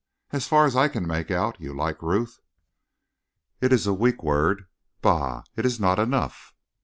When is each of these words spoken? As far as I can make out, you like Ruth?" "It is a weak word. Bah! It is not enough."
As 0.31 0.47
far 0.47 0.65
as 0.65 0.75
I 0.75 0.87
can 0.87 1.05
make 1.05 1.29
out, 1.29 1.61
you 1.61 1.75
like 1.75 2.01
Ruth?" 2.01 2.39
"It 3.61 3.71
is 3.71 3.85
a 3.85 3.93
weak 3.93 4.23
word. 4.23 4.65
Bah! 5.03 5.43
It 5.55 5.63
is 5.63 5.79
not 5.79 5.99
enough." 5.99 6.55